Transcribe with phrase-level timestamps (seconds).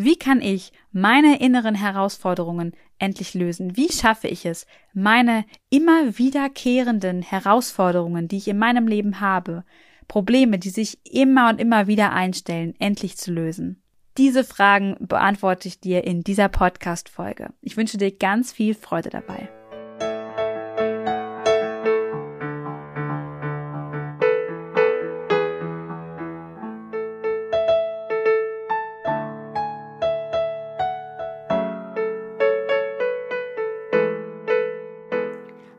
[0.00, 3.76] Wie kann ich meine inneren Herausforderungen endlich lösen?
[3.76, 9.64] Wie schaffe ich es, meine immer wiederkehrenden Herausforderungen, die ich in meinem Leben habe,
[10.06, 13.82] Probleme, die sich immer und immer wieder einstellen, endlich zu lösen?
[14.16, 17.48] Diese Fragen beantworte ich dir in dieser Podcast-Folge.
[17.60, 19.48] Ich wünsche dir ganz viel Freude dabei.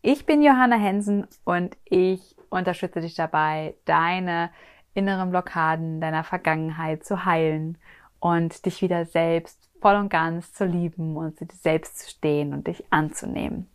[0.00, 4.50] Ich bin Johanna Hensen und ich unterstütze dich dabei, deine
[4.94, 7.78] inneren Blockaden deiner Vergangenheit zu heilen
[8.20, 12.52] und dich wieder selbst voll und ganz zu lieben und zu dir selbst zu stehen
[12.52, 13.68] und dich anzunehmen.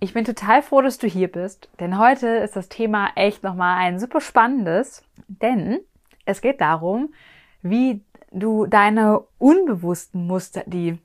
[0.00, 3.78] Ich bin total froh, dass du hier bist, denn heute ist das Thema echt nochmal
[3.78, 5.78] ein super spannendes, denn
[6.24, 7.14] es geht darum,
[7.62, 10.98] wie du deine unbewussten Muster, die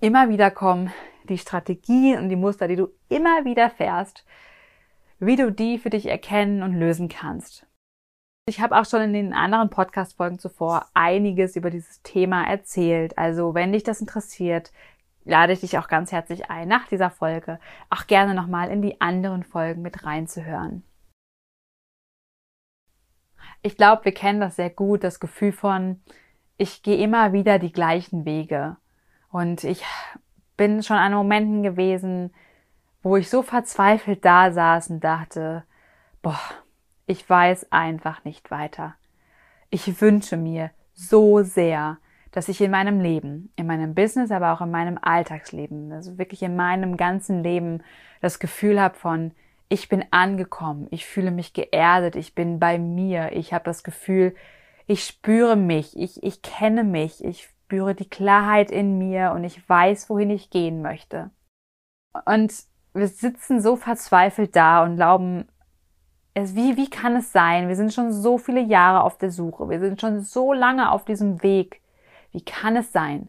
[0.00, 0.90] immer wieder kommen,
[1.28, 4.24] die Strategien und die Muster, die du immer wieder fährst,
[5.18, 7.66] wie du die für dich erkennen und lösen kannst.
[8.46, 13.16] Ich habe auch schon in den anderen Podcast-Folgen zuvor einiges über dieses Thema erzählt.
[13.18, 14.72] Also wenn dich das interessiert,
[15.24, 19.00] lade ich dich auch ganz herzlich ein, nach dieser Folge auch gerne nochmal in die
[19.00, 20.82] anderen Folgen mit reinzuhören.
[23.62, 26.00] Ich glaube, wir kennen das sehr gut, das Gefühl von,
[26.56, 28.78] ich gehe immer wieder die gleichen Wege
[29.30, 29.84] und ich
[30.60, 32.34] bin schon an Momenten gewesen,
[33.02, 35.64] wo ich so verzweifelt da saß und dachte,
[36.20, 36.38] boah,
[37.06, 38.94] ich weiß einfach nicht weiter.
[39.70, 41.96] Ich wünsche mir so sehr,
[42.30, 46.42] dass ich in meinem Leben, in meinem Business, aber auch in meinem Alltagsleben, also wirklich
[46.42, 47.82] in meinem ganzen Leben
[48.20, 49.32] das Gefühl habe von,
[49.70, 54.34] ich bin angekommen, ich fühle mich geerdet, ich bin bei mir, ich habe das Gefühl,
[54.86, 59.68] ich spüre mich, ich, ich kenne mich, ich spüre die Klarheit in mir und ich
[59.68, 61.30] weiß, wohin ich gehen möchte.
[62.24, 62.52] Und
[62.94, 65.46] wir sitzen so verzweifelt da und glauben,
[66.34, 67.68] wie, wie kann es sein?
[67.68, 69.68] Wir sind schon so viele Jahre auf der Suche.
[69.68, 71.80] Wir sind schon so lange auf diesem Weg.
[72.32, 73.28] Wie kann es sein,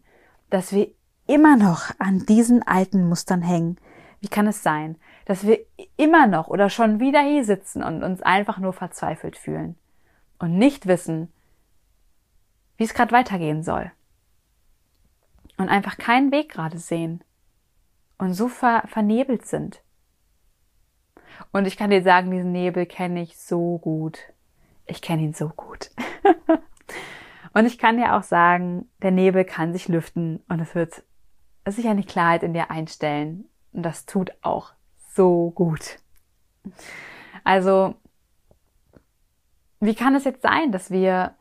[0.49, 0.87] dass wir
[1.27, 3.77] immer noch an diesen alten Mustern hängen?
[4.21, 5.59] Wie kann es sein, dass wir
[5.97, 9.75] immer noch oder schon wieder hier sitzen und uns einfach nur verzweifelt fühlen
[10.39, 11.31] und nicht wissen,
[12.77, 13.91] wie es gerade weitergehen soll?
[15.61, 17.23] Und einfach keinen Weg gerade sehen
[18.17, 19.83] und so ver vernebelt sind.
[21.51, 24.19] Und ich kann dir sagen, diesen Nebel kenne ich so gut.
[24.87, 25.91] Ich kenne ihn so gut.
[27.53, 31.03] und ich kann dir auch sagen, der Nebel kann sich lüften und es wird
[31.67, 33.45] sich eine Klarheit in dir einstellen.
[33.71, 34.73] Und das tut auch
[35.13, 35.99] so gut.
[37.43, 37.93] Also,
[39.79, 41.35] wie kann es jetzt sein, dass wir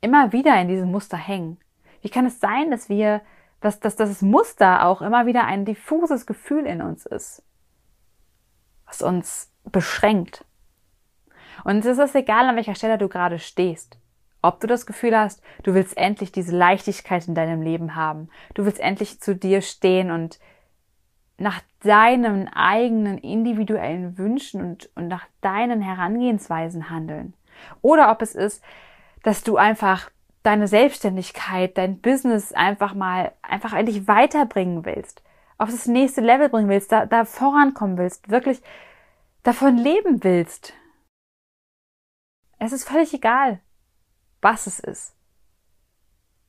[0.00, 1.58] immer wieder in diesem Muster hängen?
[2.02, 3.22] Wie kann es sein, dass wir
[3.60, 7.42] dass, dass das Muster auch immer wieder ein diffuses Gefühl in uns ist,
[8.86, 10.44] was uns beschränkt.
[11.64, 13.98] Und es ist egal, an welcher Stelle du gerade stehst.
[14.42, 18.64] Ob du das Gefühl hast, du willst endlich diese Leichtigkeit in deinem Leben haben, du
[18.64, 20.38] willst endlich zu dir stehen und
[21.38, 27.34] nach deinen eigenen individuellen Wünschen und, und nach deinen Herangehensweisen handeln.
[27.82, 28.62] Oder ob es ist,
[29.22, 30.10] dass du einfach
[30.46, 35.22] deine Selbstständigkeit, dein Business einfach mal, einfach eigentlich weiterbringen willst,
[35.58, 38.62] auf das nächste Level bringen willst, da, da vorankommen willst, wirklich
[39.42, 40.72] davon leben willst.
[42.58, 43.60] Es ist völlig egal,
[44.40, 45.16] was es ist.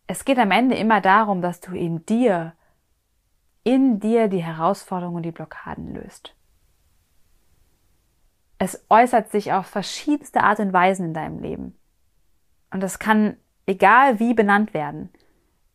[0.06, 2.54] Es geht am Ende immer darum, dass du in dir,
[3.64, 6.36] in dir die Herausforderungen und die Blockaden löst.
[8.60, 11.78] Es äußert sich auf verschiedenste Art und Weisen in deinem Leben.
[12.72, 15.10] Und das kann egal wie benannt werden,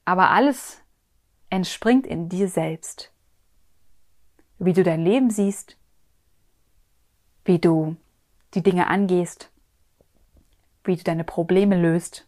[0.04, 0.82] aber alles
[1.50, 3.12] entspringt in dir selbst.
[4.58, 5.76] Wie du dein Leben siehst,
[7.44, 7.96] wie du
[8.54, 9.50] die Dinge angehst,
[10.84, 12.26] wie du deine Probleme löst.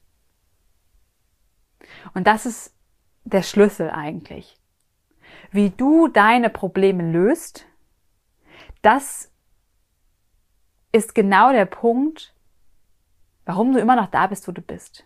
[2.12, 2.74] Und das ist
[3.24, 4.60] der Schlüssel eigentlich.
[5.50, 7.66] Wie du deine Probleme löst,
[8.82, 9.30] das
[10.92, 12.34] ist genau der Punkt,
[13.44, 15.04] warum du immer noch da bist, wo du bist.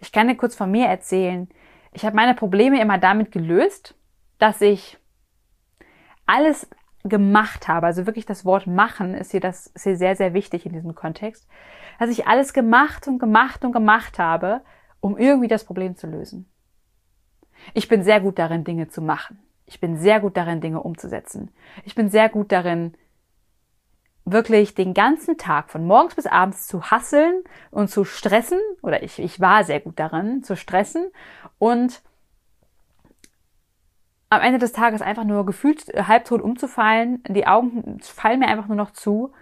[0.00, 1.48] Ich kann dir kurz von mir erzählen.
[1.92, 3.94] Ich habe meine Probleme immer damit gelöst,
[4.38, 4.98] dass ich
[6.26, 6.68] alles
[7.04, 7.86] gemacht habe.
[7.86, 10.94] Also wirklich das Wort machen ist hier das ist hier sehr sehr wichtig in diesem
[10.94, 11.48] Kontext,
[11.98, 14.62] dass ich alles gemacht und gemacht und gemacht habe,
[15.00, 16.48] um irgendwie das Problem zu lösen.
[17.74, 19.38] Ich bin sehr gut darin, Dinge zu machen.
[19.66, 21.50] Ich bin sehr gut darin, Dinge umzusetzen.
[21.84, 22.94] Ich bin sehr gut darin,
[24.24, 29.18] wirklich den ganzen Tag von morgens bis abends zu hasseln und zu stressen, oder ich,
[29.18, 31.10] ich war sehr gut darin, zu stressen
[31.58, 32.02] und
[34.32, 37.22] am Ende des Tages einfach nur gefühlt halbtot umzufallen.
[37.28, 39.32] Die Augen fallen mir einfach nur noch zu.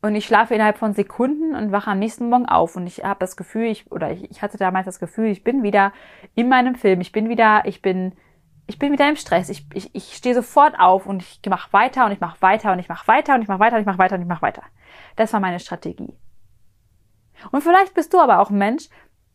[0.00, 2.76] Und ich schlafe innerhalb von Sekunden und wache am nächsten Morgen auf.
[2.76, 5.62] Und ich habe das Gefühl, ich, oder ich, ich hatte damals das Gefühl, ich bin
[5.62, 5.92] wieder
[6.34, 7.02] in meinem Film.
[7.02, 8.12] Ich bin wieder, ich bin
[8.70, 9.48] ich bin wieder im Stress.
[9.48, 12.78] Ich, ich, ich stehe sofort auf und ich mache weiter und ich mache weiter und
[12.78, 14.62] ich mache weiter und ich mache weiter und ich mache weiter und ich mache weiter.
[15.16, 16.14] Das war meine Strategie.
[17.50, 18.88] Und vielleicht bist du aber auch ein Mensch,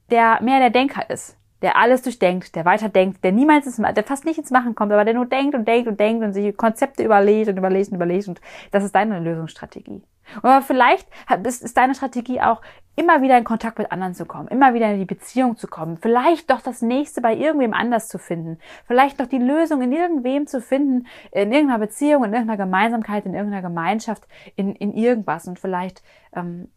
[0.10, 4.24] der mehr der Denker ist, der alles durchdenkt, der weiterdenkt, der niemals ins, der fast
[4.24, 7.04] nicht ins Machen kommt, aber der nur denkt und denkt und denkt und sich Konzepte
[7.04, 8.40] überlegt und überlegt und überlegt und
[8.72, 10.02] das ist deine Lösungsstrategie.
[10.42, 11.08] Aber vielleicht
[11.44, 12.62] ist deine Strategie auch,
[12.96, 15.98] immer wieder in Kontakt mit anderen zu kommen, immer wieder in die Beziehung zu kommen,
[15.98, 18.58] vielleicht doch das nächste bei irgendwem anders zu finden,
[18.88, 23.34] vielleicht doch die Lösung in irgendwem zu finden, in irgendeiner Beziehung, in irgendeiner Gemeinsamkeit, in
[23.34, 25.48] irgendeiner Gemeinschaft, in, in irgendwas.
[25.48, 26.70] Und vielleicht ähm,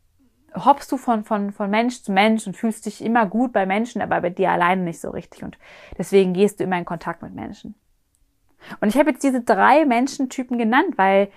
[0.54, 4.02] hoppst du von, von, von Mensch zu Mensch und fühlst dich immer gut bei Menschen,
[4.02, 5.44] aber bei dir alleine nicht so richtig.
[5.44, 5.56] Und
[5.96, 7.74] deswegen gehst du immer in Kontakt mit Menschen.
[8.80, 11.28] Und ich habe jetzt diese drei Menschentypen genannt, weil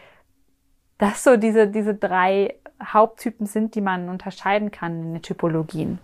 [1.02, 6.00] das so diese, diese drei Haupttypen sind, die man unterscheiden kann in den Typologien.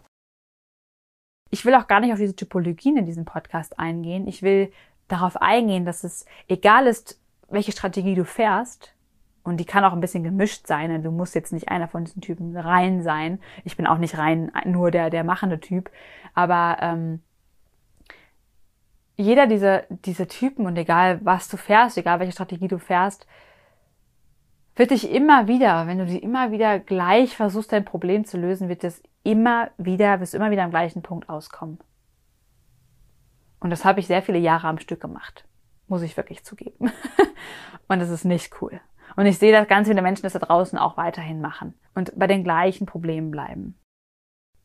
[1.49, 4.27] Ich will auch gar nicht auf diese Typologien in diesem Podcast eingehen.
[4.27, 4.71] Ich will
[5.07, 8.93] darauf eingehen, dass es egal ist, welche Strategie du fährst,
[9.47, 11.01] und die kann auch ein bisschen gemischt sein.
[11.03, 13.39] Du musst jetzt nicht einer von diesen Typen rein sein.
[13.63, 15.89] Ich bin auch nicht rein nur der, der machende Typ.
[16.33, 17.21] Aber ähm,
[19.15, 23.25] jeder dieser, dieser Typen und egal was du fährst, egal welche Strategie du fährst,
[24.77, 28.69] wird dich immer wieder, wenn du die immer wieder gleich versuchst, dein Problem zu lösen,
[28.69, 31.79] wird es immer wieder, wirst immer wieder am gleichen Punkt auskommen.
[33.59, 35.45] Und das habe ich sehr viele Jahre am Stück gemacht.
[35.87, 36.91] Muss ich wirklich zugeben.
[37.87, 38.79] und das ist nicht cool.
[39.15, 42.27] Und ich sehe, dass ganz viele Menschen das da draußen auch weiterhin machen und bei
[42.27, 43.77] den gleichen Problemen bleiben.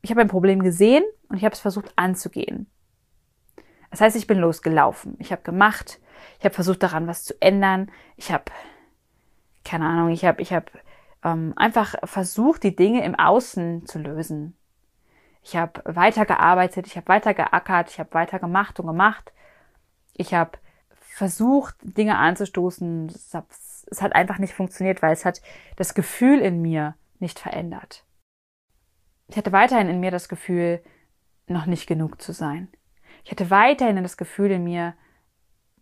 [0.03, 2.71] Ich habe ein Problem gesehen und ich habe es versucht anzugehen.
[3.91, 5.17] Das heißt, ich bin losgelaufen.
[5.19, 6.01] Ich habe gemacht.
[6.39, 7.91] Ich habe versucht daran was zu ändern.
[8.17, 8.45] Ich habe
[9.65, 10.71] keine Ahnung, ich habe ich hab,
[11.25, 14.57] ähm, einfach versucht, die Dinge im Außen zu lösen.
[15.43, 19.33] Ich habe weitergearbeitet, ich habe weiter geackert, ich habe weiter gemacht und gemacht.
[20.15, 20.53] Ich habe
[21.01, 23.07] versucht, Dinge anzustoßen.
[23.07, 23.47] Es hat,
[23.91, 25.43] es hat einfach nicht funktioniert, weil es hat
[25.77, 28.05] das Gefühl in mir nicht verändert.
[29.29, 30.83] Ich hatte weiterhin in mir das Gefühl,
[31.49, 32.69] noch nicht genug zu sein.
[33.25, 34.95] Ich hatte weiterhin das Gefühl in mir,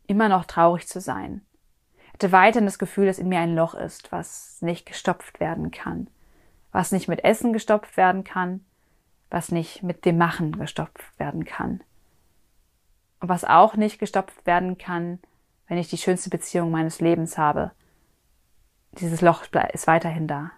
[0.07, 1.43] immer noch traurig zu sein
[2.21, 6.11] hatte weiterhin das Gefühl, dass in mir ein Loch ist, was nicht gestopft werden kann,
[6.71, 8.63] was nicht mit Essen gestopft werden kann,
[9.31, 11.83] was nicht mit dem Machen gestopft werden kann.
[13.21, 15.19] Und was auch nicht gestopft werden kann,
[15.67, 17.71] wenn ich die schönste Beziehung meines Lebens habe.
[18.93, 20.51] Dieses Loch ist weiterhin da.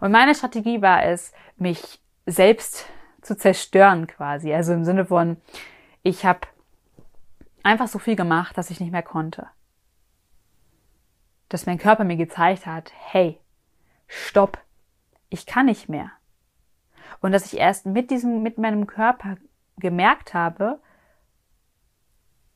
[0.00, 2.86] Und meine Strategie war es, mich selbst
[3.20, 4.54] zu zerstören quasi.
[4.54, 5.36] Also im Sinne von,
[6.02, 6.40] ich habe
[7.62, 9.48] einfach so viel gemacht, dass ich nicht mehr konnte
[11.48, 13.38] dass mein Körper mir gezeigt hat, hey,
[14.06, 14.58] stopp,
[15.28, 16.10] ich kann nicht mehr.
[17.20, 19.36] Und dass ich erst mit diesem, mit meinem Körper
[19.78, 20.80] gemerkt habe,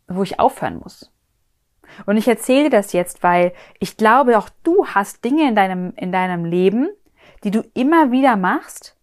[0.07, 1.11] wo ich aufhören muss.
[2.07, 6.13] Und ich erzähle das jetzt, weil ich glaube, auch du hast Dinge in deinem, in
[6.13, 6.89] deinem Leben,
[7.45, 8.97] die du immer wieder machst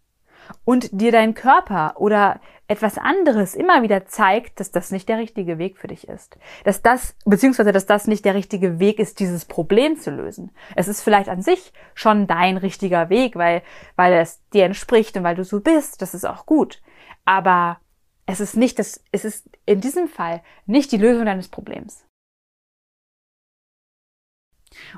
[0.66, 5.58] und dir dein Körper oder etwas anderes immer wieder zeigt, dass das nicht der richtige
[5.58, 6.38] Weg für dich ist.
[6.64, 10.52] Dass das, beziehungsweise, dass das nicht der richtige Weg ist, dieses Problem zu lösen.
[10.76, 13.64] Es ist vielleicht an sich schon dein richtiger Weg, weil,
[13.96, 16.02] weil es dir entspricht und weil du so bist.
[16.02, 16.82] Das ist auch gut.
[17.26, 17.80] Aber
[18.28, 22.06] es ist nicht das, es ist in diesem Fall nicht die Lösung deines Problems.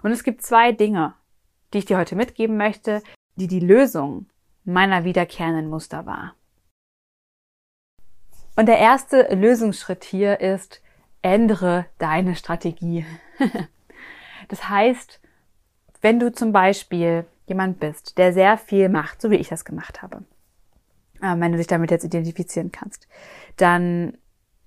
[0.04, 1.14] Und es gibt zwei Dinge,
[1.74, 3.02] die ich dir heute mitgeben möchte,
[3.36, 4.28] die die Lösung
[4.64, 6.36] meiner wiederkehrenden Muster war.
[8.56, 10.82] Und der erste Lösungsschritt hier ist,
[11.22, 13.06] ändere deine Strategie.
[14.50, 15.22] das heißt,
[16.02, 20.02] wenn du zum Beispiel jemand bist, der sehr viel macht, so wie ich das gemacht
[20.02, 20.24] habe,
[21.22, 23.08] äh, wenn du dich damit jetzt identifizieren kannst,
[23.58, 24.18] dann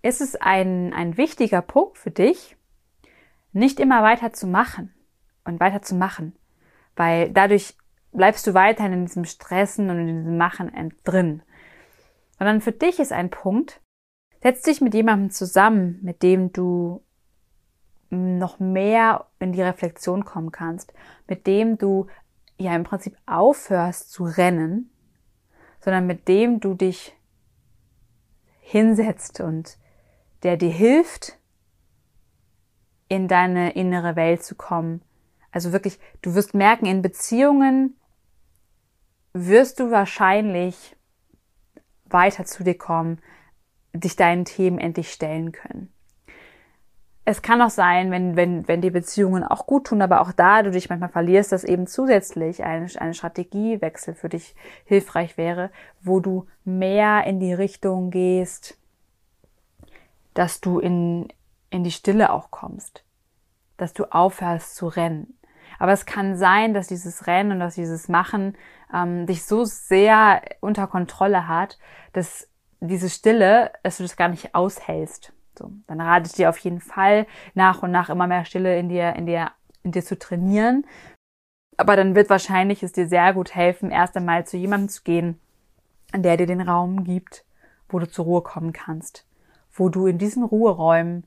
[0.02, 2.56] ist es ein, ein wichtiger Punkt für dich,
[3.52, 4.92] nicht immer weiter zu machen
[5.44, 6.34] und weiter zu machen,
[6.96, 7.76] weil dadurch
[8.14, 10.70] bleibst du weiterhin in diesem Stressen und in diesem Machen
[11.04, 11.42] drin.
[12.38, 13.80] sondern für dich ist ein Punkt,
[14.42, 17.04] setz dich mit jemandem zusammen, mit dem du
[18.10, 20.92] noch mehr in die Reflexion kommen kannst,
[21.26, 22.06] mit dem du
[22.58, 24.90] ja im Prinzip aufhörst zu rennen,
[25.80, 27.16] sondern mit dem du dich
[28.60, 29.78] hinsetzt und
[30.42, 31.38] der dir hilft,
[33.08, 35.02] in deine innere Welt zu kommen.
[35.52, 37.96] Also wirklich, du wirst merken, in Beziehungen
[39.34, 40.96] wirst du wahrscheinlich
[42.06, 43.20] weiter zu dir kommen,
[43.92, 45.92] dich deinen Themen endlich stellen können.
[47.26, 50.62] Es kann auch sein, wenn, wenn, wenn die Beziehungen auch gut tun, aber auch da
[50.62, 55.70] du dich manchmal verlierst, dass eben zusätzlich eine, eine Strategiewechsel für dich hilfreich wäre,
[56.02, 58.78] wo du mehr in die Richtung gehst,
[60.34, 61.28] dass du in,
[61.70, 63.04] in die Stille auch kommst,
[63.78, 65.38] dass du aufhörst zu rennen.
[65.78, 68.56] Aber es kann sein, dass dieses Rennen und dass dieses Machen
[68.92, 71.78] ähm, dich so sehr unter Kontrolle hat,
[72.12, 72.48] dass
[72.80, 75.32] diese Stille, dass du das gar nicht aushältst.
[75.58, 78.88] So, dann rate ich dir auf jeden Fall nach und nach immer mehr Stille in
[78.88, 79.52] dir, in dir,
[79.82, 80.84] in dir zu trainieren.
[81.76, 85.40] Aber dann wird wahrscheinlich es dir sehr gut helfen, erst einmal zu jemandem zu gehen,
[86.14, 87.44] der dir den Raum gibt,
[87.88, 89.26] wo du zur Ruhe kommen kannst,
[89.72, 91.24] wo du in diesen Ruheräumen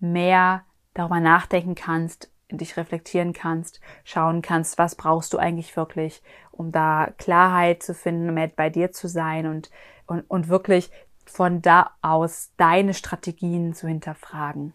[0.00, 6.72] mehr darüber nachdenken kannst, dich reflektieren kannst, schauen kannst, was brauchst du eigentlich wirklich, um
[6.72, 9.70] da Klarheit zu finden, um bei dir zu sein und,
[10.06, 10.90] und, und wirklich
[11.26, 14.74] von da aus deine Strategien zu hinterfragen.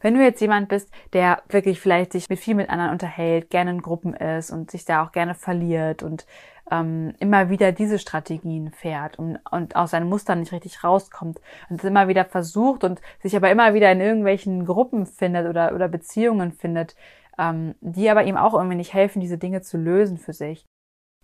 [0.00, 3.70] Wenn du jetzt jemand bist, der wirklich vielleicht sich mit viel mit anderen unterhält, gerne
[3.72, 6.26] in Gruppen ist und sich da auch gerne verliert und
[6.70, 11.80] ähm, immer wieder diese Strategien fährt und, und aus seinen Mustern nicht richtig rauskommt und
[11.80, 15.88] es immer wieder versucht und sich aber immer wieder in irgendwelchen Gruppen findet oder, oder
[15.88, 16.94] Beziehungen findet,
[17.38, 20.66] ähm, die aber ihm auch irgendwie nicht helfen, diese Dinge zu lösen für sich,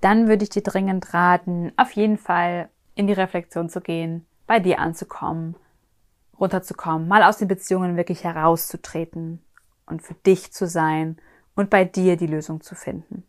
[0.01, 4.61] dann würde ich dir dringend raten, auf jeden Fall in die Reflexion zu gehen, bei
[4.61, 5.57] dir anzukommen,
[6.39, 9.43] runterzukommen, mal aus den Beziehungen wirklich herauszutreten
[9.87, 11.19] und für dich zu sein
[11.55, 13.25] und bei dir die Lösung zu finden.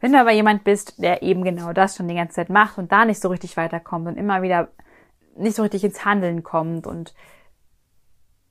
[0.00, 2.90] Wenn du aber jemand bist, der eben genau das schon die ganze Zeit macht und
[2.90, 4.68] da nicht so richtig weiterkommt und immer wieder
[5.36, 7.14] nicht so richtig ins Handeln kommt und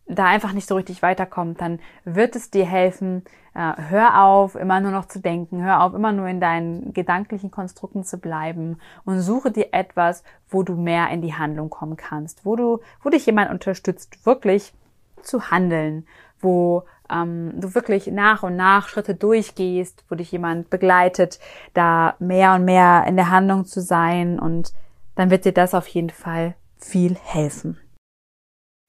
[0.08, 4.80] da einfach nicht so richtig weiterkommt, dann wird es dir helfen, äh, hör auf, immer
[4.80, 9.20] nur noch zu denken, hör auf, immer nur in deinen gedanklichen Konstrukten zu bleiben und
[9.20, 13.26] suche dir etwas, wo du mehr in die Handlung kommen kannst, wo du, wo dich
[13.26, 14.74] jemand unterstützt, wirklich
[15.22, 16.06] zu handeln,
[16.40, 21.40] wo ähm, du wirklich nach und nach Schritte durchgehst, wo dich jemand begleitet,
[21.74, 24.40] da mehr und mehr in der Handlung zu sein.
[24.40, 24.74] Und
[25.16, 27.78] dann wird dir das auf jeden Fall viel helfen.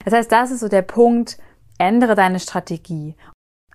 [0.05, 1.37] Das heißt, das ist so der Punkt,
[1.77, 3.15] ändere deine Strategie.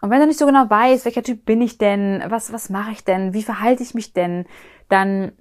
[0.00, 2.92] Und wenn du nicht so genau weißt, welcher Typ bin ich denn, was, was mache
[2.92, 4.47] ich denn, wie verhalte ich mich denn,
[4.88, 5.32] dann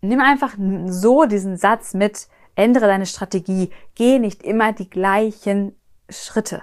[0.00, 0.54] nimm einfach
[0.86, 5.76] so diesen Satz mit, ändere deine Strategie, geh nicht immer die gleichen
[6.10, 6.62] Schritte.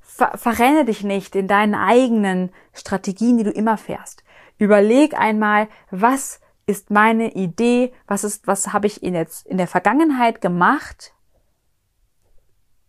[0.00, 4.24] Ver verrenne dich nicht in deinen eigenen Strategien, die du immer fährst.
[4.58, 9.68] Überleg einmal, was ist meine Idee, was ist, was habe ich in, jetzt in der
[9.68, 11.14] Vergangenheit gemacht,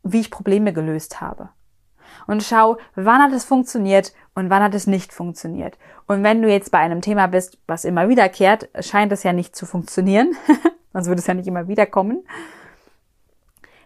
[0.03, 1.49] wie ich Probleme gelöst habe.
[2.27, 5.77] Und schau, wann hat es funktioniert und wann hat es nicht funktioniert.
[6.07, 9.55] Und wenn du jetzt bei einem Thema bist, was immer wiederkehrt, scheint es ja nicht
[9.55, 10.35] zu funktionieren,
[10.93, 12.25] sonst würde es ja nicht immer wiederkommen,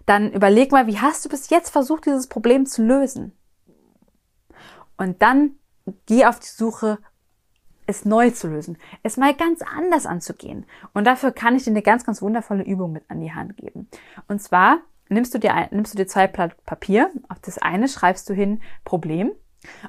[0.06, 3.34] dann überleg mal, wie hast du bis jetzt versucht, dieses Problem zu lösen?
[4.98, 5.56] Und dann
[6.06, 7.00] geh auf die Suche,
[7.86, 10.66] es neu zu lösen, es mal ganz anders anzugehen.
[10.94, 13.90] Und dafür kann ich dir eine ganz, ganz wundervolle Übung mit an die Hand geben.
[14.28, 14.80] Und zwar
[15.14, 17.12] nimmst du dir, ein, nimmst du dir zwei Blatt Papier.
[17.30, 19.32] Auf das eine schreibst du hin Problem.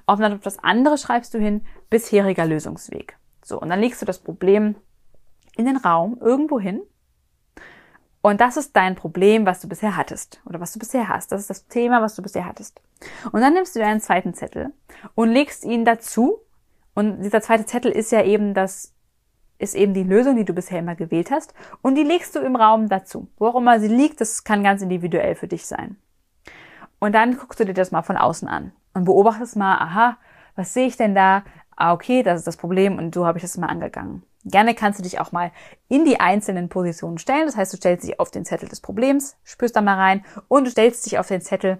[0.06, 3.16] Auf das andere schreibst du hin bisheriger Lösungsweg.
[3.42, 4.76] So, und dann legst du das Problem
[5.56, 6.82] in den Raum irgendwo hin.
[8.22, 11.30] Und das ist dein Problem, was du bisher hattest oder was du bisher hast.
[11.30, 12.80] Das ist das Thema, was du bisher hattest.
[13.32, 14.72] Und dann nimmst du dir einen zweiten Zettel
[15.14, 16.38] und legst ihn dazu.
[16.94, 18.93] Und dieser zweite Zettel ist ja eben das
[19.58, 22.56] ist eben die Lösung, die du bisher immer gewählt hast und die legst du im
[22.56, 23.28] Raum dazu.
[23.36, 25.96] Wo auch immer sie liegt, das kann ganz individuell für dich sein.
[26.98, 30.16] Und dann guckst du dir das mal von außen an und beobachtest mal, aha,
[30.56, 31.44] was sehe ich denn da?
[31.76, 34.22] Ah, okay, das ist das Problem und so habe ich das mal angegangen.
[34.44, 35.50] Gerne kannst du dich auch mal
[35.88, 37.46] in die einzelnen Positionen stellen.
[37.46, 40.64] Das heißt, du stellst dich auf den Zettel des Problems, spürst da mal rein und
[40.66, 41.78] du stellst dich auf den Zettel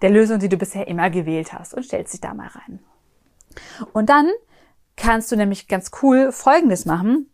[0.00, 2.78] der Lösung, die du bisher immer gewählt hast und stellst dich da mal rein.
[3.92, 4.30] Und dann
[4.96, 7.30] kannst du nämlich ganz cool Folgendes machen.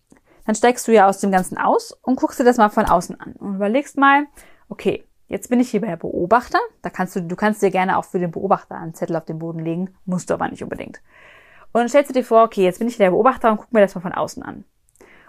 [0.47, 3.21] Dann steigst du ja aus dem Ganzen aus und guckst dir das mal von außen
[3.21, 4.27] an und überlegst mal,
[4.69, 6.59] okay, jetzt bin ich hier bei Beobachter.
[6.83, 9.39] Da kannst du, du kannst dir gerne auch für den Beobachter einen Zettel auf den
[9.39, 11.01] Boden legen, musst du aber nicht unbedingt.
[11.73, 13.81] Und dann stellst du dir vor, okay, jetzt bin ich der Beobachter und guck mir
[13.81, 14.65] das mal von außen an.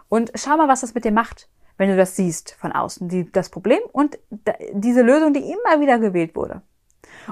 [0.10, 3.32] Und schau mal, was das mit dir macht, wenn du das siehst von außen, die,
[3.32, 4.20] das Problem und
[4.74, 6.62] diese Lösung, die immer wieder gewählt wurde.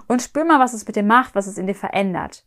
[0.08, 2.46] Und spür mal, was es mit dir macht, was es in dir verändert.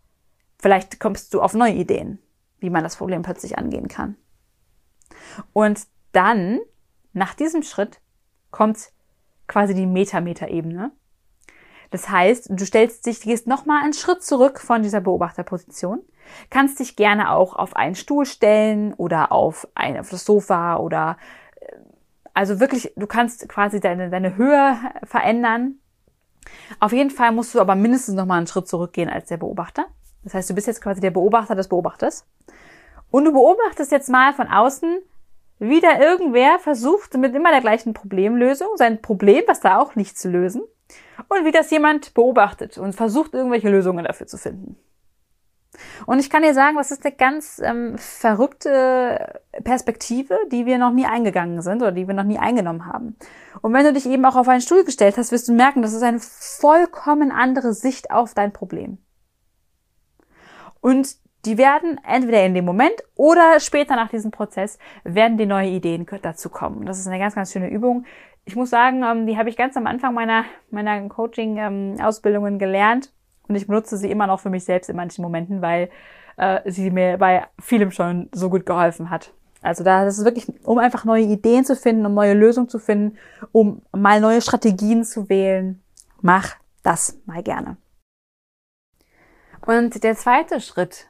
[0.59, 2.21] Vielleicht kommst du auf neue Ideen,
[2.63, 4.17] wie man das Problem plötzlich angehen kann.
[5.53, 6.61] Und dann,
[7.13, 8.01] nach diesem Schritt,
[8.51, 8.93] kommt
[9.49, 10.93] quasi die Metameter-Ebene.
[11.91, 16.01] Das heißt, du stellst dich, gehst nochmal einen Schritt zurück von dieser Beobachterposition,
[16.49, 21.19] kannst dich gerne auch auf einen Stuhl stellen oder auf, ein, auf das Sofa oder
[21.61, 21.77] äh,
[22.33, 25.75] also wirklich, du kannst quasi deine, deine Höhe verändern.
[26.81, 29.85] Auf jeden Fall musst du aber mindestens nochmal einen Schritt zurückgehen als der Beobachter.
[30.25, 32.27] Das heißt, du bist jetzt quasi der Beobachter des Beobachters.
[33.11, 35.01] Und du beobachtest jetzt mal von außen,
[35.59, 40.19] wie da irgendwer versucht, mit immer der gleichen Problemlösung, sein Problem, was da auch nicht
[40.19, 40.63] zu lösen,
[41.29, 44.77] und wie das jemand beobachtet und versucht, irgendwelche Lösungen dafür zu finden.
[46.05, 50.91] Und ich kann dir sagen, das ist eine ganz ähm, verrückte Perspektive, die wir noch
[50.91, 53.17] nie eingegangen sind oder die wir noch nie eingenommen haben.
[53.63, 55.95] Und wenn du dich eben auch auf einen Stuhl gestellt hast, wirst du merken, das
[55.95, 58.99] ist eine vollkommen andere Sicht auf dein Problem.
[60.83, 65.71] Und die werden entweder in dem Moment oder später nach diesem Prozess werden die neue
[65.71, 66.85] Ideen dazu kommen.
[66.85, 68.05] Das ist eine ganz, ganz schöne Übung,
[68.45, 73.13] ich muss sagen, ähm, die habe ich ganz am Anfang meiner, meiner Coaching-Ausbildungen ähm, gelernt
[73.49, 75.91] und ich benutze sie immer noch für mich selbst in manchen Momenten, weil
[76.37, 79.33] äh, sie mir bei vielem schon so gut geholfen hat.
[79.61, 82.81] Also da ist es wirklich, um einfach neue Ideen zu finden, um neue Lösungen zu
[82.81, 83.17] finden,
[83.53, 85.81] um mal neue Strategien zu wählen.
[86.21, 87.77] Mach das mal gerne.
[89.67, 91.07] Und der zweite Schritt,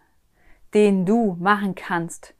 [0.74, 2.34] den du machen kannst,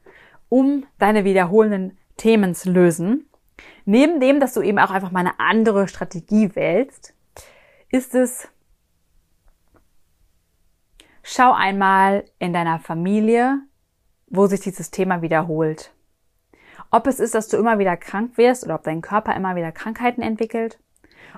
[0.49, 3.27] um deine wiederholenden Themen zu lösen,
[3.85, 7.13] Neben dem, dass du eben auch einfach mal eine andere Strategie wählst,
[7.89, 8.47] ist es,
[11.21, 13.59] schau einmal in deiner Familie,
[14.27, 15.93] wo sich dieses Thema wiederholt.
[16.91, 19.71] Ob es ist, dass du immer wieder krank wirst oder ob dein Körper immer wieder
[19.71, 20.79] Krankheiten entwickelt.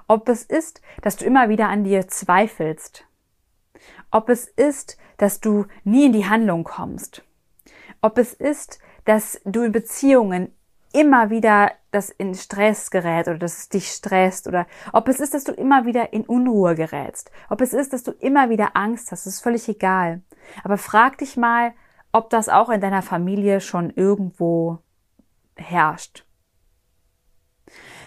[0.07, 3.05] Ob es ist, dass du immer wieder an dir zweifelst.
[4.15, 7.21] Ob es ist, dass du nie in die Handlung kommst.
[7.99, 10.53] Ob es ist, dass du in Beziehungen
[10.93, 15.33] immer wieder das in Stress gerät oder dass es dich stresst oder ob es ist,
[15.33, 19.11] dass du immer wieder in Unruhe gerätst, ob es ist, dass du immer wieder Angst
[19.11, 20.21] hast, das ist völlig egal.
[20.63, 21.73] Aber frag dich mal,
[22.13, 24.79] ob das auch in deiner Familie schon irgendwo
[25.57, 26.25] herrscht.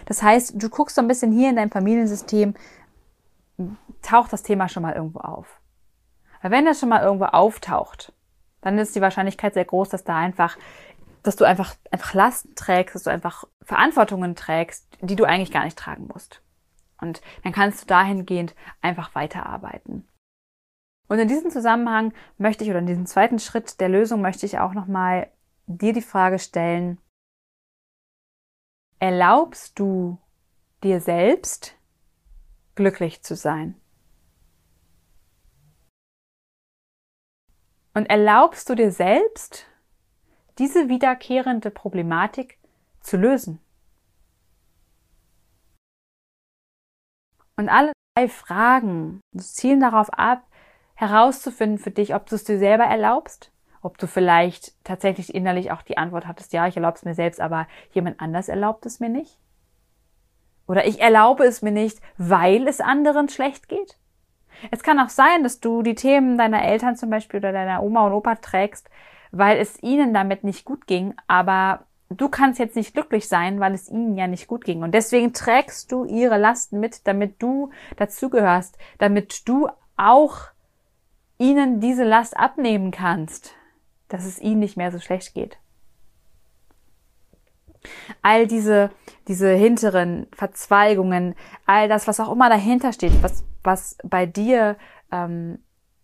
[0.07, 2.55] Das heißt, du guckst so ein bisschen hier in deinem Familiensystem,
[4.01, 5.58] taucht das Thema schon mal irgendwo auf.
[6.41, 8.13] Weil wenn das schon mal irgendwo auftaucht,
[8.61, 10.57] dann ist die Wahrscheinlichkeit sehr groß, dass da einfach
[11.23, 15.65] dass du einfach, einfach Lasten trägst, dass du einfach Verantwortungen trägst, die du eigentlich gar
[15.65, 16.41] nicht tragen musst.
[17.01, 20.07] Und dann kannst du dahingehend einfach weiterarbeiten.
[21.07, 24.59] Und in diesem Zusammenhang möchte ich, oder in diesem zweiten Schritt der Lösung möchte ich
[24.59, 25.31] auch nochmal
[25.65, 26.99] dir die Frage stellen,
[28.99, 30.19] erlaubst du
[30.83, 31.75] dir selbst
[32.75, 33.78] glücklich zu sein?
[37.93, 39.65] Und erlaubst du dir selbst
[40.57, 42.57] diese wiederkehrende Problematik
[43.01, 43.59] zu lösen.
[47.55, 50.43] Und alle drei Fragen zielen darauf ab,
[50.95, 55.81] herauszufinden für dich, ob du es dir selber erlaubst, ob du vielleicht tatsächlich innerlich auch
[55.81, 59.09] die Antwort hattest, ja, ich erlaube es mir selbst, aber jemand anders erlaubt es mir
[59.09, 59.37] nicht.
[60.67, 63.97] Oder ich erlaube es mir nicht, weil es anderen schlecht geht.
[64.71, 68.05] Es kann auch sein, dass du die Themen deiner Eltern zum Beispiel oder deiner Oma
[68.07, 68.89] und Opa trägst,
[69.31, 73.73] weil es ihnen damit nicht gut ging, aber du kannst jetzt nicht glücklich sein, weil
[73.73, 74.83] es ihnen ja nicht gut ging.
[74.83, 80.37] Und deswegen trägst du ihre Lasten mit, damit du dazugehörst, damit du auch
[81.37, 83.53] ihnen diese Last abnehmen kannst,
[84.07, 85.57] dass es ihnen nicht mehr so schlecht geht.
[88.21, 88.91] All diese,
[89.29, 94.75] diese hinteren Verzweigungen, all das, was auch immer dahinter steht, was, was bei dir,
[95.11, 95.59] ähm,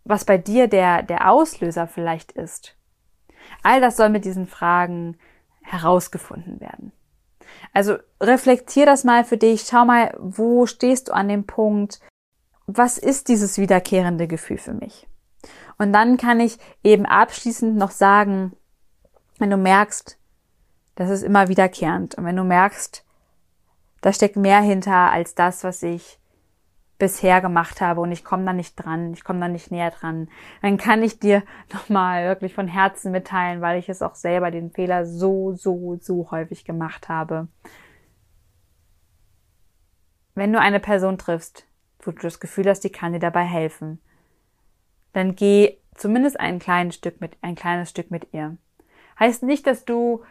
[0.06, 2.78] was bei dir der, der Auslöser vielleicht ist,
[3.64, 5.18] All das soll mit diesen Fragen
[5.62, 6.92] herausgefunden werden.
[7.74, 12.00] Also reflektier das mal für dich, schau mal, wo stehst du an dem Punkt,
[12.68, 15.08] was ist dieses wiederkehrende Gefühl für mich?
[15.78, 18.54] Und dann kann ich eben abschließend noch sagen,
[19.38, 20.18] wenn du merkst,
[20.96, 23.05] das ist immer wiederkehrend und wenn du merkst,
[24.06, 26.20] da steckt mehr hinter als das, was ich
[27.00, 30.30] bisher gemacht habe und ich komme da nicht dran, ich komme da nicht näher dran,
[30.62, 31.42] dann kann ich dir
[31.74, 36.30] nochmal wirklich von Herzen mitteilen, weil ich es auch selber den Fehler so, so, so
[36.30, 37.48] häufig gemacht habe.
[40.36, 41.66] Wenn du eine Person triffst,
[42.00, 44.00] wo du das Gefühl hast, die kann dir dabei helfen,
[45.14, 48.56] dann geh zumindest ein kleines Stück mit, ein kleines Stück mit ihr.
[49.20, 50.24] Heißt nicht, dass du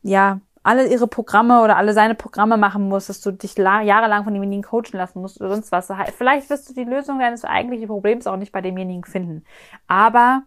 [0.00, 4.32] ja, alle ihre Programme oder alle seine Programme machen musst, dass du dich jahrelang von
[4.32, 5.92] demjenigen coachen lassen musst oder sonst was.
[6.16, 9.44] Vielleicht wirst du die Lösung deines eigentlichen Problems auch nicht bei demjenigen finden.
[9.86, 10.44] Aber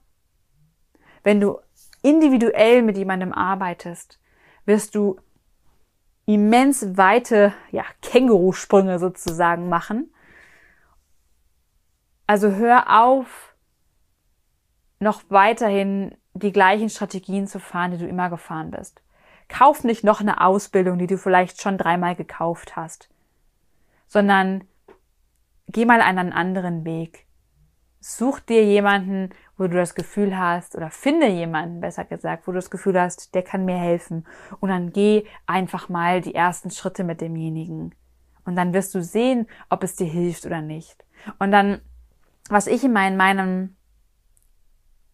[1.23, 1.59] wenn du
[2.01, 4.19] individuell mit jemandem arbeitest,
[4.65, 5.17] wirst du
[6.25, 10.11] immens weite, ja, Kängurusprünge sozusagen machen.
[12.25, 13.55] Also hör auf,
[14.99, 19.01] noch weiterhin die gleichen Strategien zu fahren, die du immer gefahren bist.
[19.47, 23.09] Kauf nicht noch eine Ausbildung, die du vielleicht schon dreimal gekauft hast,
[24.07, 24.65] sondern
[25.67, 27.25] geh mal einen anderen Weg.
[27.99, 32.57] Such dir jemanden, wo du das Gefühl hast, oder finde jemanden, besser gesagt, wo du
[32.57, 34.25] das Gefühl hast, der kann mir helfen.
[34.59, 37.95] Und dann geh einfach mal die ersten Schritte mit demjenigen.
[38.45, 41.03] Und dann wirst du sehen, ob es dir hilft oder nicht.
[41.39, 41.81] Und dann,
[42.49, 43.75] was ich immer in meinem,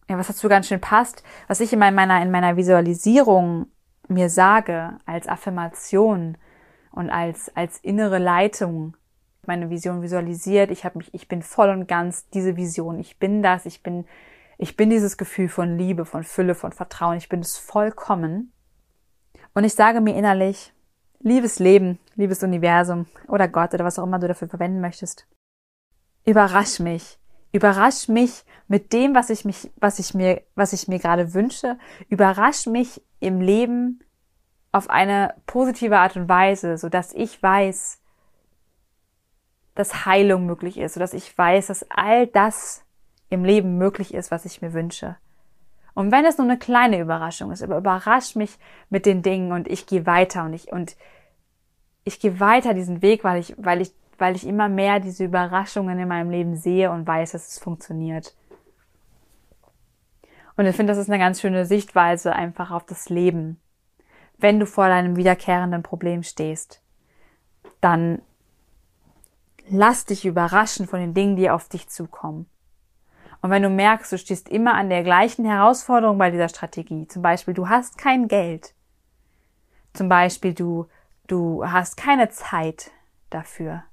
[0.08, 3.66] ja, was dazu ganz schön passt, was ich immer in meiner, in meiner Visualisierung
[4.08, 6.36] mir sage, als Affirmation
[6.90, 8.96] und als, als innere Leitung,
[9.46, 13.42] meine Vision visualisiert, ich habe mich, ich bin voll und ganz diese Vision, ich bin
[13.42, 14.06] das, ich bin,
[14.58, 18.52] ich bin dieses Gefühl von Liebe, von Fülle, von Vertrauen, ich bin es vollkommen.
[19.54, 20.72] Und ich sage mir innerlich,
[21.20, 25.26] liebes Leben, liebes Universum oder Gott oder was auch immer du dafür verwenden möchtest,
[26.24, 27.18] überrasch mich,
[27.54, 31.78] überrasch mich mit dem, was ich mich, was ich mir, was ich mir gerade wünsche,
[32.08, 34.00] überrasch mich im Leben
[34.72, 38.00] auf eine positive Art und Weise, so dass ich weiß,
[39.76, 42.82] dass Heilung möglich ist, so dass ich weiß, dass all das
[43.30, 45.14] im Leben möglich ist, was ich mir wünsche.
[45.94, 48.58] Und wenn es nur eine kleine Überraschung ist, aber überrasch mich
[48.90, 50.96] mit den Dingen und ich gehe weiter und ich und
[52.02, 55.98] ich gehe weiter diesen Weg, weil ich weil ich weil ich immer mehr diese Überraschungen
[55.98, 58.34] in meinem Leben sehe und weiß, dass es funktioniert.
[60.56, 63.60] Und ich finde, das ist eine ganz schöne Sichtweise einfach auf das Leben.
[64.38, 66.80] Wenn du vor deinem wiederkehrenden Problem stehst,
[67.80, 68.22] dann
[69.68, 72.46] lass dich überraschen von den Dingen, die auf dich zukommen.
[73.40, 77.22] Und wenn du merkst, du stehst immer an der gleichen Herausforderung bei dieser Strategie, zum
[77.22, 78.74] Beispiel du hast kein Geld,
[79.92, 80.86] zum Beispiel du,
[81.26, 82.90] du hast keine Zeit
[83.28, 83.84] dafür,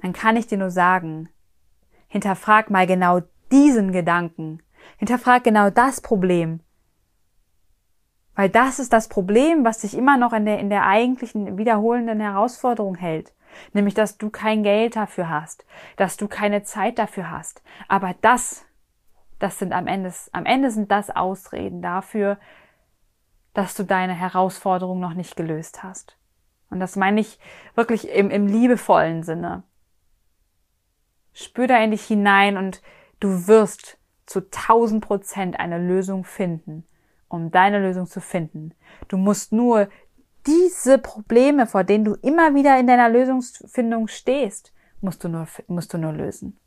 [0.00, 1.28] dann kann ich dir nur sagen,
[2.08, 4.60] hinterfrag mal genau diesen Gedanken
[4.98, 6.60] Hinterfrag genau das Problem.
[8.34, 12.20] Weil das ist das Problem, was dich immer noch in der, in der eigentlichen wiederholenden
[12.20, 13.32] Herausforderung hält.
[13.72, 15.64] Nämlich, dass du kein Geld dafür hast,
[15.96, 17.62] dass du keine Zeit dafür hast.
[17.88, 18.66] Aber das,
[19.38, 22.38] das sind am Ende, am Ende sind das Ausreden dafür,
[23.54, 26.18] dass du deine Herausforderung noch nicht gelöst hast.
[26.68, 27.38] Und das meine ich
[27.74, 29.62] wirklich im, im liebevollen Sinne.
[31.36, 32.80] Spür da in dich hinein und
[33.20, 36.84] du wirst zu 1000 Prozent eine Lösung finden,
[37.28, 38.72] um deine Lösung zu finden.
[39.08, 39.88] Du musst nur
[40.46, 44.72] diese Probleme, vor denen du immer wieder in deiner Lösungsfindung stehst,
[45.02, 46.58] musst du nur, musst du nur lösen.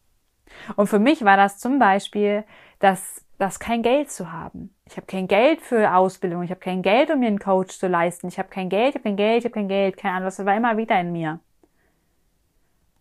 [0.75, 2.43] Und für mich war das zum Beispiel,
[2.77, 4.75] dass das kein Geld zu haben.
[4.85, 7.87] Ich habe kein Geld für Ausbildung, ich habe kein Geld, um mir einen Coach zu
[7.87, 10.25] leisten, ich habe kein Geld, ich habe kein Geld, ich habe kein Geld, keine Ahnung,
[10.25, 11.39] das war immer wieder in mir.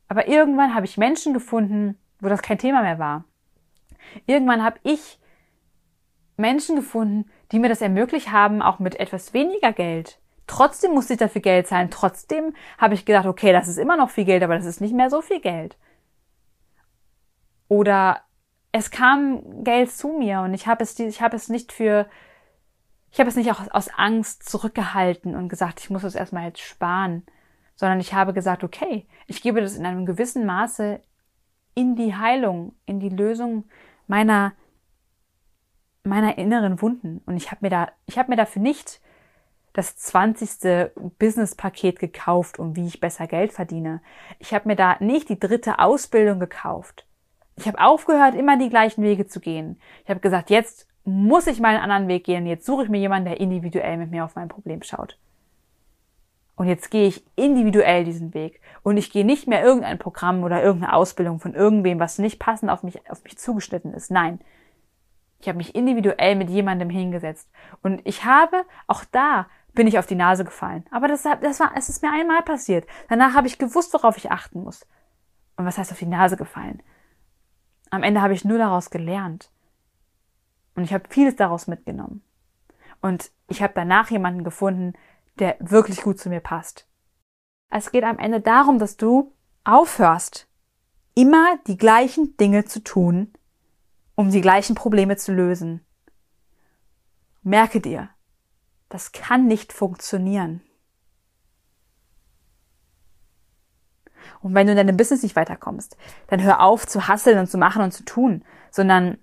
[0.08, 3.24] Aber irgendwann habe ich Menschen gefunden, wo das kein Thema mehr war.
[4.26, 5.18] Irgendwann habe ich
[6.36, 10.18] Menschen gefunden, die mir das ermöglicht haben, auch mit etwas weniger Geld.
[10.46, 11.90] Trotzdem musste ich dafür Geld zahlen.
[11.90, 14.94] Trotzdem habe ich gedacht, okay, das ist immer noch viel Geld, aber das ist nicht
[14.94, 15.76] mehr so viel Geld.
[17.68, 18.22] Oder
[18.72, 22.08] es kam Geld zu mir und ich habe es, ich habe es nicht für,
[23.10, 26.60] ich habe es nicht auch aus Angst zurückgehalten und gesagt, ich muss es erstmal jetzt
[26.60, 27.24] sparen,
[27.78, 31.00] sondern ich habe gesagt, okay, ich gebe das in einem gewissen Maße
[31.74, 33.64] in die Heilung, in die Lösung
[34.08, 34.52] meiner
[36.02, 39.00] meiner inneren Wunden und ich habe mir da ich habe mir dafür nicht
[39.74, 44.00] das zwanzigste Business-Paket gekauft, um wie ich besser Geld verdiene.
[44.40, 47.06] Ich habe mir da nicht die dritte Ausbildung gekauft.
[47.54, 49.78] Ich habe aufgehört, immer die gleichen Wege zu gehen.
[50.02, 52.46] Ich habe gesagt, jetzt muss ich mal einen anderen Weg gehen.
[52.46, 55.16] Jetzt suche ich mir jemanden, der individuell mit mir auf mein Problem schaut.
[56.58, 58.60] Und jetzt gehe ich individuell diesen Weg.
[58.82, 62.68] Und ich gehe nicht mehr irgendein Programm oder irgendeine Ausbildung von irgendwem, was nicht passend
[62.68, 64.10] auf mich, auf mich zugeschnitten ist.
[64.10, 64.40] Nein.
[65.38, 67.48] Ich habe mich individuell mit jemandem hingesetzt.
[67.82, 70.84] Und ich habe, auch da bin ich auf die Nase gefallen.
[70.90, 72.88] Aber das, das war, es ist mir einmal passiert.
[73.08, 74.84] Danach habe ich gewusst, worauf ich achten muss.
[75.56, 76.82] Und was heißt auf die Nase gefallen?
[77.90, 79.52] Am Ende habe ich nur daraus gelernt.
[80.74, 82.24] Und ich habe vieles daraus mitgenommen.
[83.00, 84.94] Und ich habe danach jemanden gefunden,
[85.40, 86.88] der wirklich gut zu mir passt.
[87.70, 90.48] Es geht am Ende darum, dass du aufhörst,
[91.14, 93.32] immer die gleichen Dinge zu tun,
[94.14, 95.84] um die gleichen Probleme zu lösen.
[97.42, 98.10] Merke dir,
[98.88, 100.62] Das kann nicht funktionieren.
[104.40, 105.96] Und wenn du in deinem Business nicht weiterkommst,
[106.28, 109.18] dann hör auf zu hasseln und zu machen und zu tun, sondern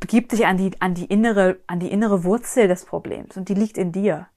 [0.00, 3.54] begib dich an die, an die innere, an die innere Wurzel des Problems und die
[3.54, 4.28] liegt in dir.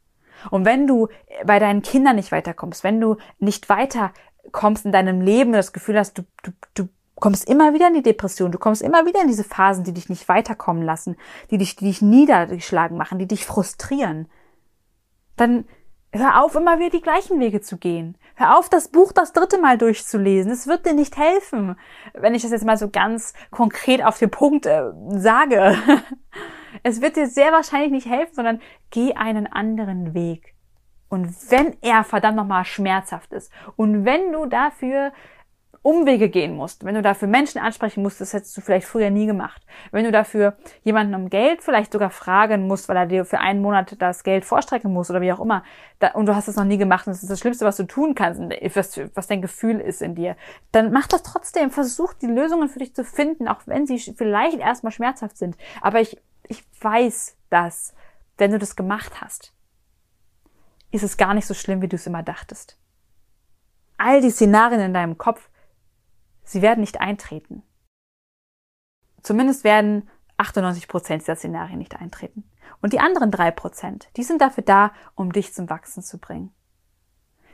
[0.50, 1.08] Und wenn du
[1.46, 6.18] bei deinen Kindern nicht weiterkommst, wenn du nicht weiterkommst in deinem Leben, das Gefühl hast,
[6.18, 9.44] du, du, du kommst immer wieder in die Depression, du kommst immer wieder in diese
[9.44, 11.16] Phasen, die dich nicht weiterkommen lassen,
[11.52, 14.28] die dich, die dich niedergeschlagen machen, die dich frustrieren,
[15.38, 15.66] dann
[16.14, 18.18] hör auf, immer wieder die gleichen Wege zu gehen.
[18.36, 20.52] Hör auf, das Buch das dritte Mal durchzulesen.
[20.52, 21.78] Es wird dir nicht helfen,
[22.14, 25.78] wenn ich das jetzt mal so ganz konkret auf den Punkt äh, sage.
[26.84, 30.56] Es wird dir sehr wahrscheinlich nicht helfen, sondern geh einen anderen Weg.
[31.10, 35.12] Und wenn er verdammt nochmal schmerzhaft ist und wenn du dafür
[35.84, 39.26] Umwege gehen musst, wenn du dafür Menschen ansprechen musst, das hättest du vielleicht früher nie
[39.26, 39.66] gemacht.
[39.92, 43.64] Wenn du dafür jemanden um Geld vielleicht sogar fragen musst, weil er dir für einen
[43.64, 45.64] Monat das Geld vorstrecken muss oder wie auch immer,
[46.14, 48.14] und du hast es noch nie gemacht und das ist das Schlimmste, was du tun
[48.14, 48.40] kannst,
[48.76, 50.36] was, was dein Gefühl ist in dir,
[50.72, 51.72] dann mach das trotzdem.
[51.72, 55.58] Versuch die Lösungen für dich zu finden, auch wenn sie vielleicht erstmal schmerzhaft sind.
[55.82, 57.94] Aber ich, ich weiß, dass,
[58.38, 59.54] wenn du das gemacht hast,
[60.92, 62.78] ist es gar nicht so schlimm, wie du es immer dachtest.
[63.98, 65.50] All die Szenarien in deinem Kopf
[66.44, 67.64] Sie werden nicht eintreten.
[69.22, 72.44] Zumindest werden 98 Prozent dieser Szenarien nicht eintreten.
[72.82, 76.52] Und die anderen drei Prozent, die sind dafür da, um dich zum Wachsen zu bringen.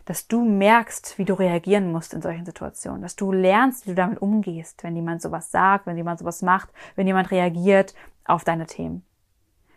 [0.05, 3.95] Dass du merkst, wie du reagieren musst in solchen Situationen, dass du lernst, wie du
[3.95, 7.93] damit umgehst, wenn jemand sowas sagt, wenn jemand sowas macht, wenn jemand reagiert
[8.27, 9.03] auf deine Themen.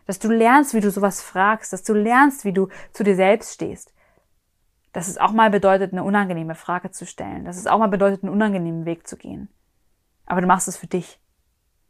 [0.06, 3.54] Dass du lernst, wie du sowas fragst, dass du lernst, wie du zu dir selbst
[3.54, 3.94] stehst,
[4.92, 7.44] dass es auch mal bedeutet, eine unangenehme Frage zu stellen.
[7.44, 9.48] Dass es auch mal bedeutet, einen unangenehmen Weg zu gehen.
[10.26, 11.20] Aber du machst es für dich.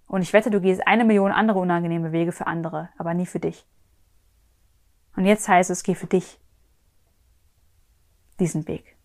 [0.07, 3.41] Und ich wette, du gehst eine Million andere unangenehme Wege für andere, aber nie für
[3.41, 3.67] dich.
[5.17, 6.41] Und jetzt heißt es, geh für dich
[8.39, 8.97] diesen Weg.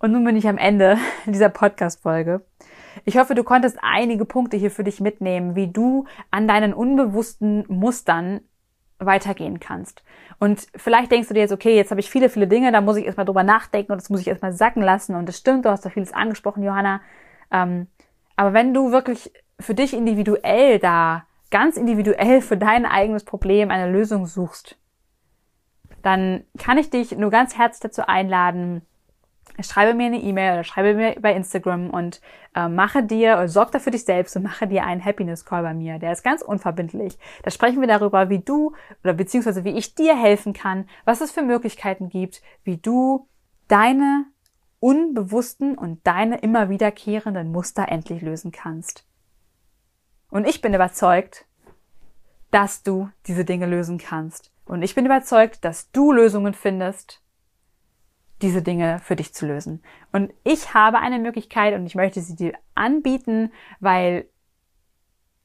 [0.00, 2.42] Und nun bin ich am Ende dieser Podcast-Folge.
[3.04, 7.64] Ich hoffe, du konntest einige Punkte hier für dich mitnehmen, wie du an deinen unbewussten
[7.68, 8.40] Mustern
[8.98, 10.02] weitergehen kannst.
[10.38, 12.96] Und vielleicht denkst du dir jetzt, okay, jetzt habe ich viele, viele Dinge, da muss
[12.96, 15.14] ich erstmal drüber nachdenken und das muss ich erstmal sacken lassen.
[15.14, 17.00] Und das stimmt, du hast da vieles angesprochen, Johanna.
[17.50, 17.86] Ähm,
[18.36, 23.90] aber wenn du wirklich für dich individuell da, ganz individuell für dein eigenes Problem eine
[23.90, 24.78] Lösung suchst,
[26.02, 28.82] dann kann ich dich nur ganz herzlich dazu einladen,
[29.62, 32.20] schreibe mir eine E-Mail oder schreibe mir bei Instagram und
[32.54, 35.74] äh, mache dir, oder sorg dafür dich selbst und mache dir einen Happiness Call bei
[35.74, 35.98] mir.
[35.98, 37.18] Der ist ganz unverbindlich.
[37.42, 41.32] Da sprechen wir darüber, wie du oder beziehungsweise wie ich dir helfen kann, was es
[41.32, 43.28] für Möglichkeiten gibt, wie du
[43.68, 44.26] deine
[44.80, 49.06] unbewussten und deine immer wiederkehrenden Muster endlich lösen kannst.
[50.30, 51.46] Und ich bin überzeugt,
[52.50, 54.52] dass du diese Dinge lösen kannst.
[54.64, 57.22] Und ich bin überzeugt, dass du Lösungen findest,
[58.42, 59.82] diese Dinge für dich zu lösen.
[60.12, 64.26] Und ich habe eine Möglichkeit und ich möchte sie dir anbieten, weil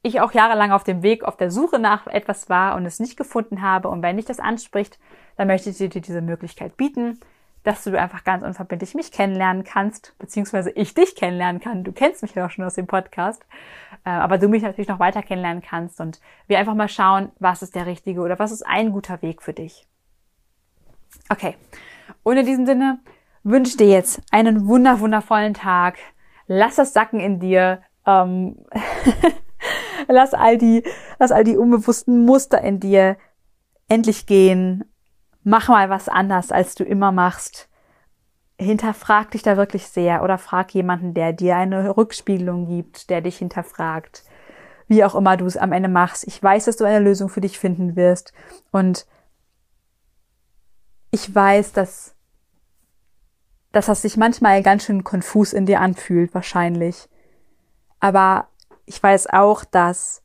[0.01, 3.17] ich auch jahrelang auf dem Weg, auf der Suche nach etwas war und es nicht
[3.17, 3.89] gefunden habe.
[3.89, 4.99] Und wenn dich das anspricht,
[5.35, 7.19] dann möchte ich dir diese Möglichkeit bieten,
[7.63, 11.83] dass du einfach ganz unverbindlich mich kennenlernen kannst, beziehungsweise ich dich kennenlernen kann.
[11.83, 13.43] Du kennst mich ja auch schon aus dem Podcast,
[14.05, 17.63] äh, aber du mich natürlich noch weiter kennenlernen kannst und wir einfach mal schauen, was
[17.63, 19.87] ist der richtige oder was ist ein guter Weg für dich.
[21.29, 21.55] Okay,
[22.25, 22.99] und in diesem Sinne
[23.43, 25.97] wünsche dir jetzt einen wunder wundervollen Tag.
[26.47, 27.83] Lass das sacken in dir.
[28.07, 28.65] Ähm,
[30.07, 30.83] lass all die,
[31.19, 33.15] lass all die unbewussten Muster in dir
[33.87, 34.85] endlich gehen.
[35.43, 37.69] Mach mal was anders, als du immer machst.
[38.59, 43.37] Hinterfrag dich da wirklich sehr oder frag jemanden, der dir eine Rückspiegelung gibt, der dich
[43.37, 44.23] hinterfragt.
[44.87, 46.25] Wie auch immer du es am Ende machst.
[46.25, 48.33] Ich weiß, dass du eine Lösung für dich finden wirst.
[48.71, 49.05] Und
[51.11, 52.14] ich weiß, dass,
[53.75, 57.09] dass das sich manchmal ganz schön konfus in dir anfühlt, wahrscheinlich.
[57.99, 58.47] Aber
[58.85, 60.23] ich weiß auch, dass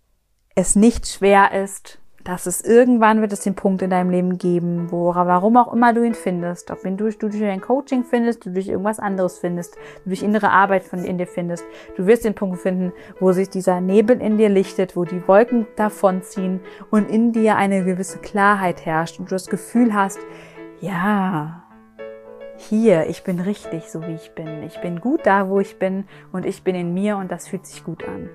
[0.55, 4.93] es nicht schwer ist, dass es irgendwann wird es den Punkt in deinem Leben geben,
[4.93, 8.47] wo, warum auch immer du ihn findest, ob ihn durch, du durch ein Coaching findest,
[8.47, 11.65] du durch irgendwas anderes findest, du durch innere Arbeit von in dir findest,
[11.97, 15.67] du wirst den Punkt finden, wo sich dieser Nebel in dir lichtet, wo die Wolken
[15.75, 16.61] davonziehen
[16.93, 20.21] und in dir eine gewisse Klarheit herrscht und du das Gefühl hast,
[20.81, 21.60] ja,
[22.61, 24.63] hier, ich bin richtig, so wie ich bin.
[24.63, 27.67] Ich bin gut da, wo ich bin und ich bin in mir und das fühlt
[27.67, 28.29] sich gut an.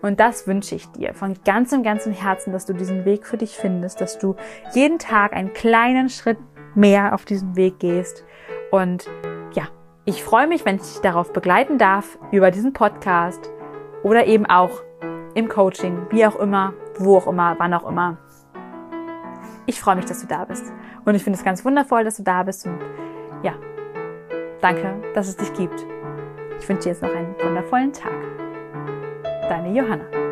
[0.00, 3.56] Und das wünsche ich dir von ganzem, ganzem Herzen, dass du diesen Weg für dich
[3.56, 4.34] findest, dass du
[4.72, 6.38] jeden Tag einen kleinen Schritt
[6.74, 8.24] mehr auf diesem Weg gehst.
[8.70, 9.06] Und
[9.52, 9.64] ja,
[10.06, 13.50] ich freue mich, wenn ich dich darauf begleiten darf über diesen Podcast
[14.02, 14.82] oder eben auch
[15.34, 18.16] im Coaching, wie auch immer, wo auch immer, wann auch immer.
[19.66, 20.72] Ich freue mich, dass du da bist.
[21.04, 22.66] Und ich finde es ganz wundervoll, dass du da bist.
[22.66, 22.78] Und
[23.42, 23.54] ja,
[24.60, 25.86] danke, dass es dich gibt.
[26.58, 28.14] Ich wünsche dir jetzt noch einen wundervollen Tag.
[29.48, 30.25] Deine Johanna.